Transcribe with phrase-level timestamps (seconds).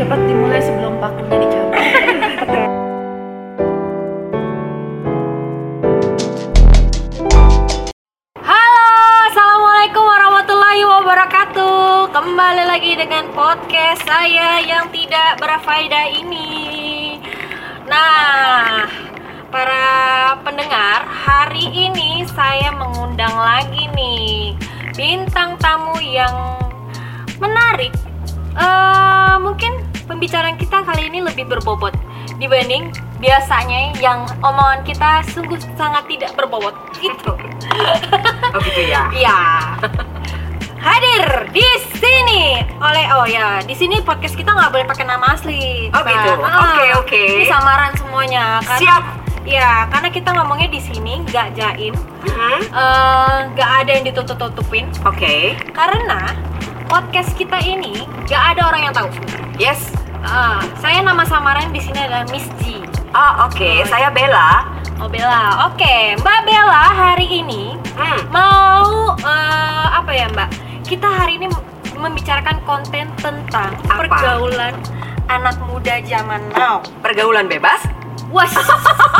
[0.00, 1.76] cepat dimulai sebelum pakunya dicabut.
[8.40, 8.86] Halo,
[9.28, 12.16] assalamualaikum warahmatullahi wabarakatuh.
[12.16, 17.20] Kembali lagi dengan podcast saya yang tidak berfaedah ini.
[17.84, 18.88] Nah,
[19.52, 19.84] para
[20.40, 24.56] pendengar, hari ini saya mengundang lagi nih
[24.96, 26.56] bintang tamu yang
[27.36, 27.92] menarik.
[28.56, 31.94] Eh, mungkin pembicaraan kita kali ini lebih berbobot
[32.36, 37.30] dibanding biasanya yang omongan kita sungguh sangat tidak berbobot gitu.
[38.50, 39.06] Oh gitu ya.
[39.14, 39.38] Iya.
[40.80, 45.92] Hadir di sini oleh oh ya di sini podcast kita nggak boleh pakai nama asli.
[45.92, 46.30] Oh, gitu.
[46.40, 47.22] Ah, Oke, oke.
[47.36, 48.64] Ini samaran semuanya.
[48.64, 49.04] Karena, Siap.
[49.44, 51.92] Ya karena kita ngomongnya di sini nggak jaim,
[52.24, 52.60] Mhm.
[52.72, 54.88] eh, nggak ada yang ditutup-tutupin.
[55.04, 55.52] Oke.
[55.76, 56.32] Karena
[56.90, 59.08] podcast kita ini nggak ada orang yang tahu.
[59.56, 59.94] Yes.
[60.20, 62.82] Ah, saya nama samaran di sini adalah Miss G.
[63.10, 63.86] Oh oke.
[63.86, 64.66] Saya Bella.
[64.98, 68.20] Oh Bella, oke Mbak Bella hari ini Hmm.
[68.28, 70.48] mau eh, apa ya Mbak?
[70.84, 71.46] Kita hari ini
[71.94, 73.96] membicarakan konten tentang Apa?
[74.02, 74.74] pergaulan
[75.26, 76.82] anak muda zaman now.
[77.00, 77.80] Pergaulan bebas.
[78.28, 78.46] Wah,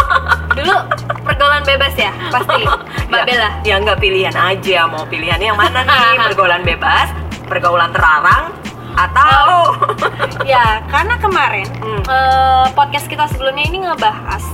[0.56, 0.77] dulu
[1.24, 2.62] pergaulan bebas ya pasti
[3.08, 3.48] Mbak Ya, Bella.
[3.64, 4.78] Ya nggak pilihan aja.
[4.86, 6.20] Mau pilihannya yang mana nih?
[6.28, 7.08] Pergaulan bebas,
[7.50, 8.54] pergaulan terlarang,
[8.94, 9.74] atau
[10.46, 12.02] Ya, karena kemarin Hmm.
[12.06, 14.44] eh, podcast kita sebelumnya ini ngebahas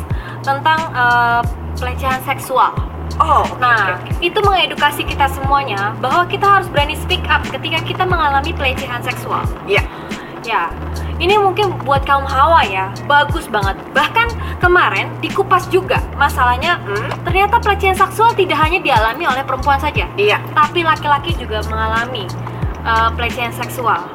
[0.40, 1.40] tentang eh,
[1.76, 2.72] pelecehan seksual.
[3.16, 3.44] Oh.
[3.44, 8.52] oke, Nah, itu mengedukasi kita semuanya bahwa kita harus berani speak up ketika kita mengalami
[8.52, 9.40] pelecehan seksual.
[9.64, 9.84] Iya.
[10.44, 10.70] Ya,
[11.16, 13.74] ini mungkin buat kaum hawa ya, bagus banget.
[13.90, 14.30] Bahkan
[14.60, 17.08] kemarin di Kupas juga, masalahnya Hmm.
[17.24, 20.38] ternyata pelecehan seksual tidak hanya dialami oleh perempuan saja, Iya.
[20.52, 22.28] tapi laki-laki juga mengalami
[22.86, 24.06] uh, pelecehan seksual.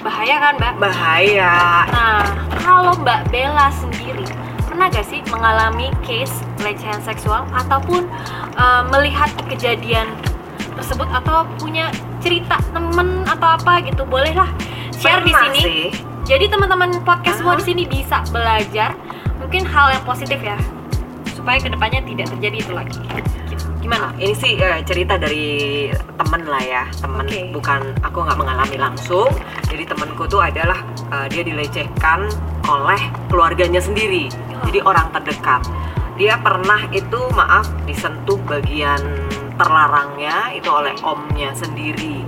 [0.00, 0.72] Bahaya kan, Mbak?
[0.78, 1.54] Bahaya.
[1.86, 2.22] Nah,
[2.56, 4.24] kalau Mbak Bella sendiri
[4.62, 8.06] pernah gak sih mengalami case pelecehan seksual ataupun
[8.54, 10.08] uh, melihat kejadian
[10.76, 11.88] tersebut atau punya
[12.20, 14.48] cerita temen atau apa gitu bolehlah
[14.92, 15.60] share di Pernah sini.
[15.60, 15.82] sih.
[16.26, 17.58] Jadi teman-teman podcast semua Ah.
[17.58, 18.92] di sini bisa belajar
[19.38, 20.58] mungkin hal yang positif ya
[21.32, 23.00] supaya ke depannya tidak terjadi itu lagi.
[23.86, 24.10] Gimana?
[24.18, 27.54] Ini sih eh, cerita dari temen lah ya, temen Oke.
[27.54, 29.30] bukan aku nggak mengalami langsung.
[29.70, 30.82] Jadi temenku tuh adalah
[31.14, 32.26] eh, dia dilecehkan
[32.66, 32.98] oleh
[33.30, 34.26] keluarganya sendiri,
[34.66, 35.62] jadi orang terdekat.
[36.18, 38.98] Dia pernah itu maaf disentuh bagian
[39.54, 42.26] terlarangnya itu oleh omnya sendiri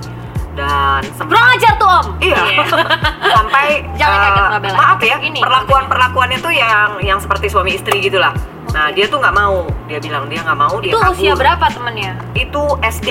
[0.55, 2.07] dan sempat Kurang ajar tuh Om.
[2.23, 2.43] Iya.
[3.35, 3.67] sampai
[3.99, 4.77] Jangan kaget, Bella.
[4.79, 8.31] maaf ya Ini, perlakuan perlakuannya tuh yang yang seperti suami istri gitulah
[8.69, 11.15] nah dia tuh nggak mau dia bilang dia nggak mau dia Itu kabur.
[11.15, 12.13] usia berapa temennya?
[12.35, 13.09] itu SD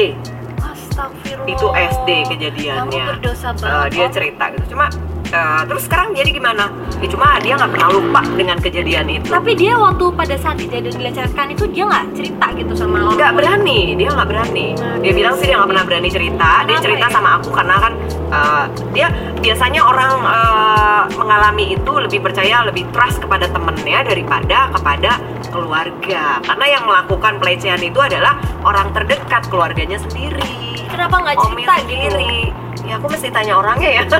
[0.57, 1.47] Astagfirullah.
[1.47, 3.89] itu SD kejadiannya Kamu berdosa Eh, banget.
[3.91, 4.13] dia Om.
[4.13, 4.85] cerita gitu cuma
[5.31, 6.69] eh, terus sekarang jadi gimana?
[6.97, 9.29] Ya, cuma dia nggak pernah lupa dengan kejadian itu.
[9.29, 13.17] Tapi dia waktu pada saat kejadian dilecehkan itu dia nggak cerita gitu sama orang.
[13.17, 14.67] nggak berani dia nggak berani.
[15.03, 17.13] Dia bilang sih dia nggak pernah berani cerita dia Kenapa cerita ya?
[17.13, 17.93] sama aku karena kan
[18.33, 19.07] uh, dia
[19.39, 25.11] biasanya orang uh, mengalami itu lebih percaya lebih trust kepada temennya daripada kepada
[25.53, 26.41] keluarga.
[26.43, 30.81] Karena yang melakukan pelecehan itu adalah orang terdekat keluarganya sendiri.
[30.89, 32.66] Kenapa nggak cerita gitu?
[32.87, 34.03] Ya aku mesti tanya orangnya ya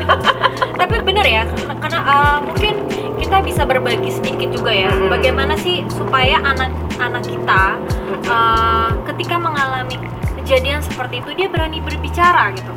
[0.77, 1.43] Tapi bener ya,
[1.81, 2.77] karena uh, mungkin
[3.17, 4.93] kita bisa berbagi sedikit juga ya.
[4.93, 5.09] Mm-mm.
[5.09, 7.81] Bagaimana sih supaya anak-anak kita
[8.29, 9.97] uh, ketika mengalami
[10.43, 12.69] kejadian seperti itu dia berani berbicara gitu.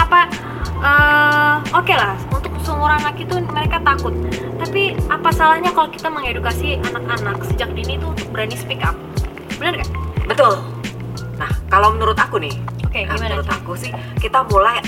[0.00, 0.32] Apa
[0.80, 4.16] uh, oke lah untuk seumuran anak itu mereka takut.
[4.56, 8.96] Tapi apa salahnya kalau kita mengedukasi anak-anak sejak dini itu untuk berani speak up?
[9.60, 9.92] Bener gak?
[10.26, 10.54] betul
[11.38, 12.54] nah kalau menurut aku nih
[12.86, 13.40] Oke, Nah, gimana?
[13.40, 14.78] menurut aku sih kita mulai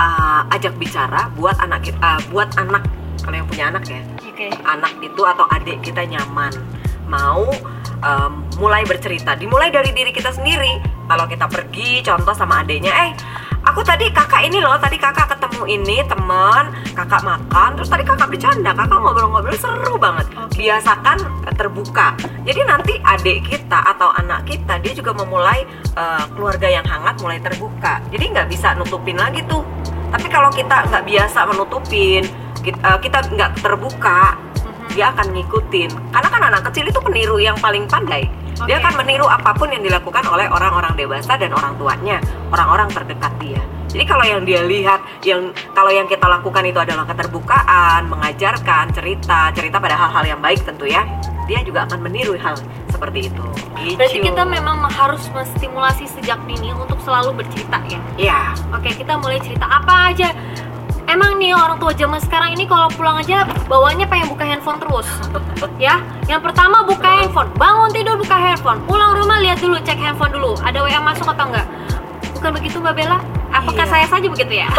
[0.00, 2.88] uh, ajak bicara buat anak kita uh, buat anak.
[3.20, 4.00] Kalau yang punya anak ya.
[4.24, 4.48] Oke.
[4.64, 6.56] anak itu atau adik kita nyaman.
[7.04, 7.52] Mau
[8.00, 9.36] um, mulai bercerita.
[9.36, 10.80] Dimulai dari diri kita sendiri.
[11.04, 13.10] Kalau kita pergi contoh sama adiknya eh
[13.70, 18.26] aku tadi kakak ini loh tadi kakak ketemu ini temen kakak makan terus tadi kakak
[18.26, 20.58] bercanda kakak ngobrol-ngobrol seru banget Oke.
[20.58, 21.18] biasakan
[21.54, 25.62] terbuka jadi nanti adik kita atau anak kita dia juga memulai
[25.94, 29.62] eh, keluarga yang hangat mulai terbuka jadi nggak bisa nutupin lagi tuh
[30.10, 32.26] tapi kalau kita nggak biasa menutupin
[32.60, 34.36] kita, eh, kita nggak terbuka.
[34.94, 38.26] Dia akan ngikutin karena kan anak kecil itu peniru yang paling pandai
[38.68, 38.84] dia Oke.
[38.84, 42.20] akan meniru apa pun yang dilakukan oleh orang-orang dewasa dan orang tuanya
[42.52, 47.08] orang-orang terdekat dia jadi kalau yang dia lihat yang kalau yang kita lakukan itu adalah
[47.08, 51.02] keterbukaan mengajarkan cerita cerita pada hal-hal yang baik tentu ya
[51.48, 52.54] dia juga akan meniru hal
[52.92, 53.44] seperti itu
[53.80, 54.28] Berarti Gitu.
[54.28, 58.00] kita memang harus menstimulasi sejak dini untuk selalu bercerita ya.
[58.20, 58.40] ya
[58.76, 60.36] Oke, kita mulai cerita apa aja.
[61.10, 65.08] Emang nih orang tua zaman sekarang ini kalau pulang aja bawanya pengen buka handphone terus
[65.76, 70.30] ya yang pertama buka handphone bangun tidur buka handphone pulang rumah lihat dulu cek handphone
[70.30, 71.66] dulu ada WA masuk atau enggak
[72.32, 73.18] bukan begitu Mbak Bella
[73.50, 73.92] apakah Iya.
[73.92, 74.68] saya saja begitu ya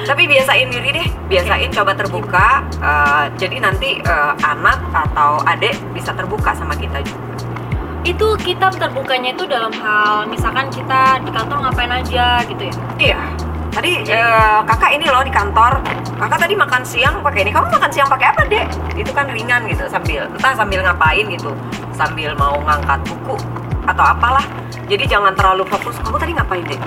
[0.00, 2.66] Tapi biasain diri deh, biasain coba terbuka.
[2.82, 7.22] eh, jadi nanti eh, anak atau adik bisa terbuka sama kita juga.
[8.02, 13.20] itu kita terbukanya itu dalam hal misalkan kita di kantor ngapain aja gitu ya Iya.
[13.70, 15.78] Tadi eh, kakak ini loh di kantor.
[16.20, 17.50] Kakak tadi makan siang pakai ini.
[17.54, 18.66] Kamu makan siang pakai apa dek?
[18.98, 21.54] Itu kan ringan gitu sambil entah sambil ngapain gitu,
[21.94, 23.38] sambil mau ngangkat buku
[23.86, 24.44] atau apalah.
[24.90, 25.96] Jadi jangan terlalu fokus.
[26.02, 26.80] Kamu tadi ngapain dek?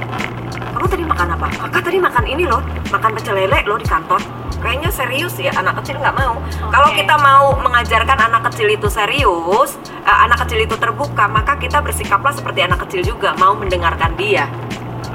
[0.76, 1.48] Kamu tadi makan apa?
[1.66, 4.22] Kakak tadi makan ini loh, makan pecel lele loh di kantor.
[4.64, 6.40] Kayaknya serius ya anak kecil nggak mau.
[6.72, 9.76] Kalau kita mau mengajarkan anak kecil itu serius,
[10.08, 14.48] eh, anak kecil itu terbuka, maka kita bersikaplah seperti anak kecil juga, mau mendengarkan dia.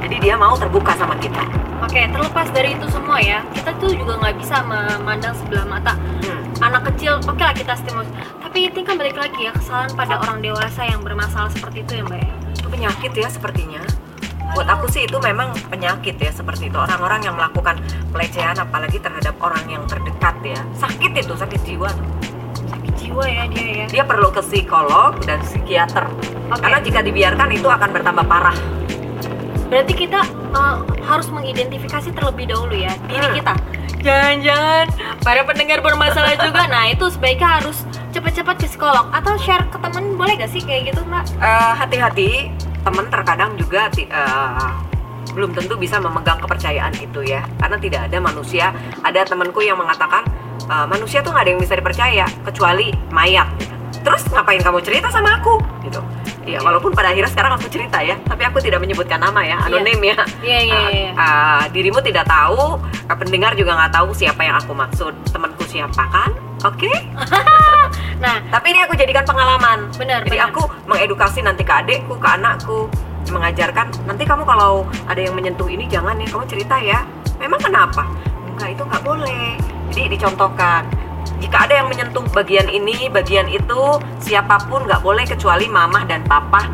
[0.02, 1.42] Jadi dia mau terbuka sama kita.
[1.78, 5.94] Oke, terlepas dari itu semua ya, kita tuh juga nggak bisa memandang sebelah mata
[6.26, 6.42] Hmm.
[6.58, 7.22] anak kecil.
[7.24, 8.10] Oke lah kita stimulus,
[8.42, 12.02] tapi itu kan balik lagi ya kesalahan pada orang dewasa yang bermasalah seperti itu ya
[12.02, 12.34] mbak ya.
[12.58, 13.82] Itu penyakit ya sepertinya.
[14.58, 16.78] Buat aku sih itu memang penyakit ya seperti itu.
[16.80, 17.78] Orang-orang yang melakukan
[18.10, 20.58] pelecehan apalagi terhadap orang yang terdekat ya.
[20.74, 21.90] Sakit itu, sakit jiwa.
[22.66, 23.86] Sakit jiwa ya dia ya.
[23.86, 26.10] Dia perlu ke psikolog dan psikiater.
[26.50, 26.58] Oke.
[26.58, 28.56] Karena jika dibiarkan itu akan bertambah parah.
[29.68, 30.20] Berarti kita
[30.50, 33.36] eh, harus mengidentifikasi terlebih dahulu ya diri Hmm.
[33.36, 33.54] kita.
[33.98, 34.86] Jangan-jangan
[35.20, 36.64] para pendengar bermasalah juga.
[36.66, 40.88] Nah itu sebaiknya harus cepat-cepat ke psikolog atau share ke temen boleh gak sih kayak
[40.88, 41.28] gitu mbak?
[41.36, 42.30] Eh, hati-hati
[42.80, 44.70] teman terkadang juga eh,
[45.28, 48.72] belum tentu bisa memegang kepercayaan itu ya karena tidak ada manusia
[49.02, 50.24] ada temanku yang mengatakan
[50.62, 53.44] "Eh, manusia tuh nggak ada yang bisa dipercaya kecuali mayat
[54.00, 56.00] terus ngapain kamu cerita sama aku gitu
[56.48, 60.00] ya walaupun pada akhirnya sekarang aku cerita ya tapi aku tidak menyebutkan nama ya anonim
[60.02, 61.10] ya Iya iya Ah, iya.
[61.14, 66.02] ah, dirimu tidak tahu ah, pendengar juga nggak tahu siapa yang aku maksud temanku siapa
[66.08, 66.30] kan
[66.64, 66.88] oke
[68.18, 70.26] Nah tapi ini aku jadikan pengalaman benar.
[70.26, 70.50] jadi benar.
[70.50, 72.90] aku mengedukasi nanti ke adekku, ke anakku,
[73.28, 77.06] mengajarkan nanti kamu kalau ada yang menyentuh ini jangan ya kamu cerita ya.
[77.38, 78.02] Memang kenapa?
[78.50, 79.54] Enggak itu nggak boleh.
[79.88, 80.82] Jadi dicontohkan.
[81.38, 83.82] Jika ada yang menyentuh bagian ini, bagian itu,
[84.18, 86.66] siapa pun nggak boleh kecuali mamah dan papa.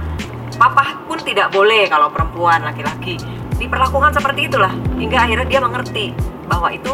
[0.55, 3.21] Papa pun tidak boleh kalau perempuan laki-laki.
[3.59, 6.07] Diperlakukan seperti itulah hingga akhirnya dia mengerti
[6.51, 6.91] bahwa itu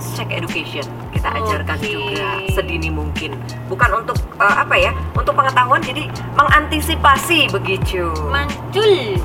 [0.00, 0.86] sex education
[1.24, 1.88] kita ajarkan Oke.
[1.88, 3.32] juga sedini mungkin
[3.72, 6.04] bukan untuk eh, apa ya untuk pengetahuan jadi
[6.36, 9.16] mengantisipasi begitu Mancul.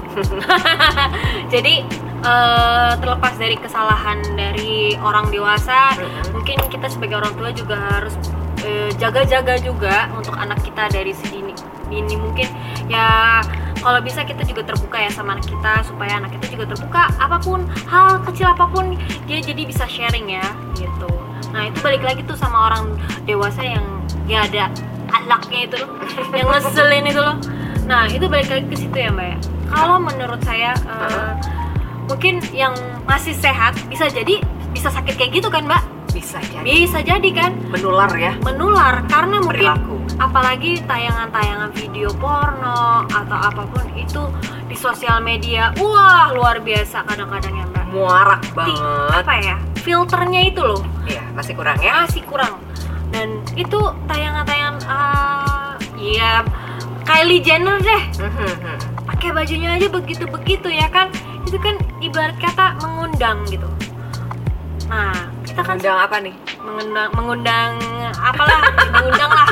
[1.54, 1.84] Jadi
[2.24, 6.40] eh, terlepas dari kesalahan dari orang dewasa, Mm-mm.
[6.40, 8.16] mungkin kita sebagai orang tua juga harus
[8.64, 11.52] eh, jaga-jaga juga untuk anak kita dari sedini
[11.92, 12.48] ini mungkin
[12.88, 13.44] ya
[13.84, 17.42] kalau bisa kita juga terbuka ya sama anak kita supaya anak kita juga terbuka apa
[17.42, 18.94] pun hal kecil apa pun
[19.26, 20.46] dia jadi bisa sharing ya
[20.78, 22.94] gitu nah itu balik lagi tuh sama orang
[23.24, 23.86] dewasa yang
[24.26, 24.70] ya ada
[25.10, 25.90] alaknya itu loh
[26.32, 27.38] yang ngeselin itu loh.
[27.86, 29.28] Nah itu balik lagi ke situ ya mbak.
[29.34, 29.38] Ya
[29.68, 31.34] kalau menurut saya Uh-huh.
[32.06, 32.74] mungkin yang
[33.06, 35.82] masih sehat bisa jadi bisa sakit kayak gitu kan mbak?
[36.10, 36.66] Bisa jadi.
[36.66, 37.54] Bisa jadi kan?
[37.70, 38.34] Menular ya.
[38.42, 39.98] Menular karena mungkin perilaku.
[40.20, 44.22] apalagi tayangan-tayangan video porno atau apa pun itu
[44.66, 47.86] di sosial media wah luar biasa kadang-kadang ya mbak.
[47.90, 49.14] Muarak Di- banget.
[49.18, 50.82] apa ya filternya itu loh.
[51.04, 52.04] Iya masih kurang ya?
[52.04, 52.60] Masih kurang.
[53.10, 56.46] Dan itu tayangan-tayangan ah ya
[57.02, 58.04] Kylie Jenner deh.
[58.18, 59.00] Mhm.
[59.10, 61.10] pakai bajunya aja begitu-begitu ya kan?
[61.44, 63.66] Itu kan ibarat kata mengundang gitu.
[64.86, 65.12] Nah
[65.44, 66.36] kita kan Undang apa nih?
[66.60, 67.72] Mengundang mengundang
[68.16, 68.62] apalah
[68.94, 69.50] mengundang lah.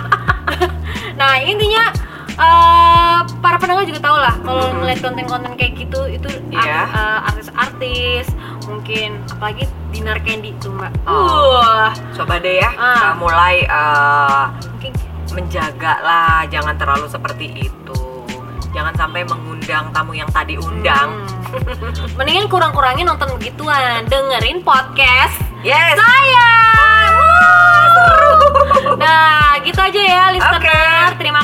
[1.19, 1.89] Nah intinya
[2.31, 4.75] eh, para pendengar juga tahu lah kalau Mhm.
[4.79, 6.85] ngeliat konten-konten kayak gitu itu Iya.
[6.85, 8.25] art- eh, artis-artis
[8.63, 11.57] mungkin apalagi Dinar Candy tuh mbak Oh.
[11.57, 11.91] wah.
[12.13, 14.91] Coba deh ya uh, mulai uh, mungkin.
[15.33, 17.99] menjaga lah jangan terlalu seperti itu.
[18.75, 21.23] Jangan sampai mengundang tamu yang tadi undang.
[21.49, 22.07] Hmm.
[22.19, 24.05] mendingan kurang-kurangin nonton begituan.
[24.05, 25.95] Dengerin podcast yes.
[25.97, 26.49] saya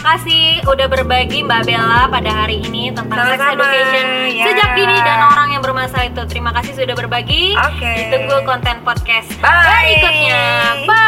[0.03, 4.05] kasih udah berbagi Mbak Bella pada hari ini tentang sex Sama-sama, education
[4.36, 4.45] ya.
[4.51, 6.22] sejak dini dan orang yang bermasalah itu.
[6.27, 7.55] Terima kasih sudah berbagi.
[7.55, 7.91] Oke.
[8.12, 9.95] Ditunggu konten podcast Bye.
[9.95, 10.43] berikutnya.
[10.83, 11.02] Bye.